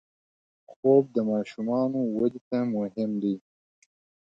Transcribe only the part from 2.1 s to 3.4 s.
وده ته مهم دی